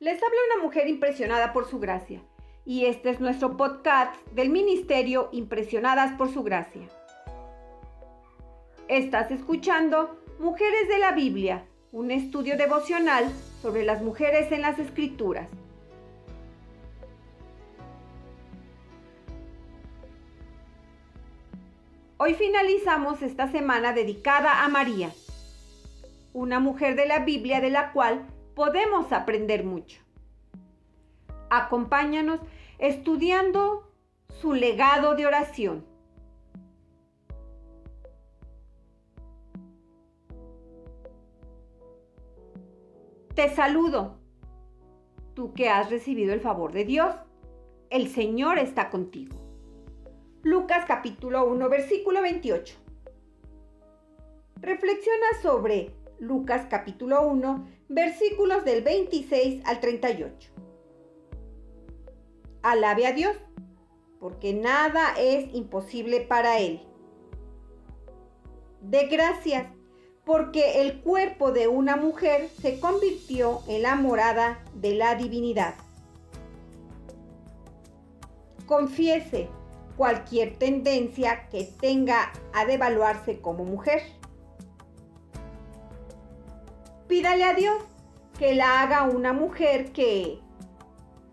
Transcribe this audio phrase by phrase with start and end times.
[0.00, 2.22] Les habla una mujer impresionada por su gracia.
[2.64, 6.88] Y este es nuestro podcast del Ministerio Impresionadas por su gracia.
[8.88, 15.50] Estás escuchando Mujeres de la Biblia, un estudio devocional sobre las mujeres en las escrituras.
[22.16, 25.10] Hoy finalizamos esta semana dedicada a María,
[26.32, 30.00] una mujer de la Biblia de la cual podemos aprender mucho.
[31.50, 32.40] Acompáñanos
[32.78, 33.90] estudiando
[34.40, 35.84] su legado de oración.
[43.34, 44.18] Te saludo,
[45.34, 47.14] tú que has recibido el favor de Dios.
[47.88, 49.36] El Señor está contigo.
[50.42, 52.74] Lucas capítulo 1, versículo 28.
[54.56, 60.50] Reflexiona sobre Lucas capítulo 1, versículos del 26 al 38.
[62.62, 63.34] Alabe a Dios,
[64.18, 66.82] porque nada es imposible para Él.
[68.82, 69.66] De gracias,
[70.26, 75.74] porque el cuerpo de una mujer se convirtió en la morada de la divinidad.
[78.66, 79.48] Confiese
[79.96, 84.19] cualquier tendencia que tenga a devaluarse como mujer
[87.10, 87.74] Pídale a Dios
[88.38, 90.38] que la haga una mujer que,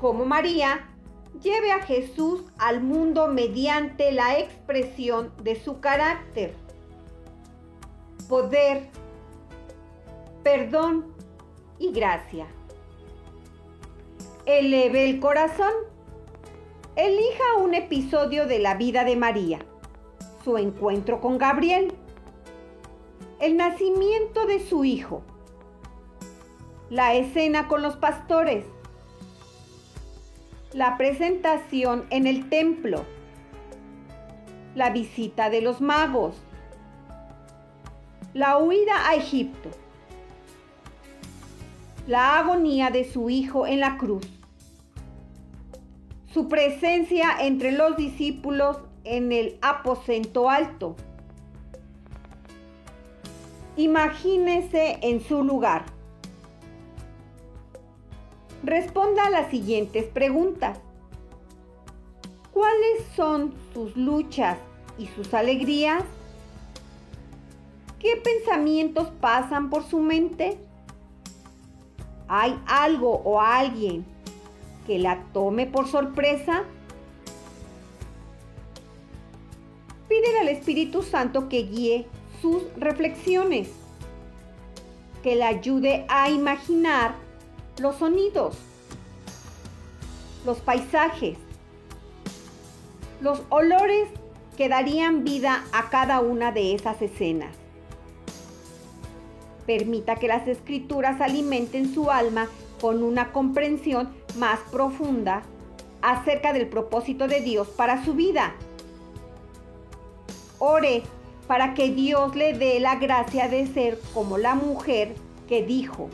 [0.00, 0.88] como María,
[1.42, 6.54] lleve a Jesús al mundo mediante la expresión de su carácter,
[8.30, 8.88] poder,
[10.42, 11.12] perdón
[11.78, 12.46] y gracia.
[14.46, 15.74] Eleve el corazón.
[16.96, 19.58] Elija un episodio de la vida de María,
[20.44, 21.92] su encuentro con Gabriel,
[23.38, 25.22] el nacimiento de su hijo,
[26.90, 28.64] la escena con los pastores,
[30.72, 33.04] la presentación en el templo,
[34.74, 36.36] la visita de los magos,
[38.32, 39.68] la huida a Egipto,
[42.06, 44.26] la agonía de su hijo en la cruz,
[46.32, 50.96] su presencia entre los discípulos en el aposento alto.
[53.76, 55.97] Imagínese en su lugar
[58.62, 60.78] Responda a las siguientes preguntas.
[62.52, 64.58] ¿Cuáles son sus luchas
[64.98, 66.02] y sus alegrías?
[68.00, 70.58] ¿Qué pensamientos pasan por su mente?
[72.26, 74.04] ¿Hay algo o alguien
[74.86, 76.64] que la tome por sorpresa?
[80.08, 82.06] Pídele al Espíritu Santo que guíe
[82.40, 83.68] sus reflexiones,
[85.22, 87.27] que la ayude a imaginar
[87.80, 88.56] los sonidos,
[90.44, 91.38] los paisajes,
[93.20, 94.08] los olores
[94.56, 97.54] que darían vida a cada una de esas escenas.
[99.66, 102.48] Permita que las escrituras alimenten su alma
[102.80, 105.42] con una comprensión más profunda
[106.02, 108.54] acerca del propósito de Dios para su vida.
[110.58, 111.02] Ore
[111.46, 115.14] para que Dios le dé la gracia de ser como la mujer
[115.48, 116.08] que dijo,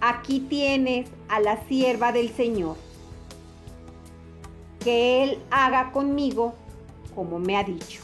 [0.00, 2.76] aquí tienes a la sierva del Señor.
[4.80, 6.54] Que Él haga conmigo
[7.14, 8.00] como me ha dicho.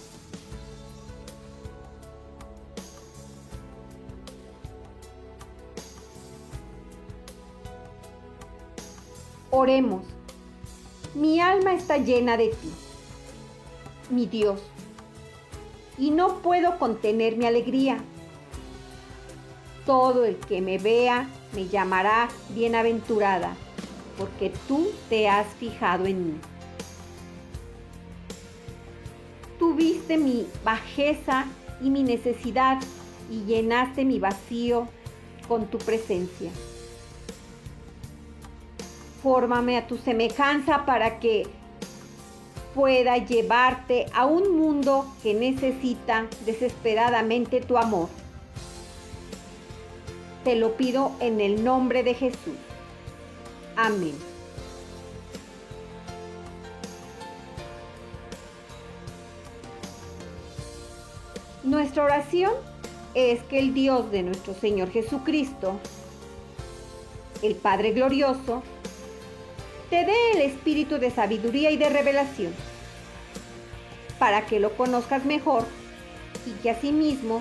[9.50, 10.02] Oremos.
[11.14, 12.72] Mi alma está llena de ti,
[14.10, 14.60] mi Dios,
[15.96, 17.98] y no puedo contener mi alegría.
[19.86, 23.54] Todo el que me vea me llamará bienaventurada,
[24.18, 26.34] porque tú te has fijado en mí.
[29.58, 31.46] Tú viste mi bajeza
[31.82, 32.80] y mi necesidad
[33.30, 34.88] y llenaste mi vacío
[35.48, 36.50] con tu presencia.
[39.22, 41.46] Fórmame a tu semejanza para que
[42.74, 48.08] pueda llevarte a un mundo que necesita desesperadamente tu amor.
[50.44, 52.56] Te lo pido en el nombre de Jesús.
[53.76, 54.14] Amén.
[61.62, 62.52] Nuestra oración
[63.14, 65.80] es que el Dios de nuestro Señor Jesucristo,
[67.40, 68.62] el Padre Glorioso,
[69.88, 72.52] te dé el espíritu de sabiduría y de revelación,
[74.18, 75.64] para que lo conozcas mejor
[76.46, 77.40] y que asimismo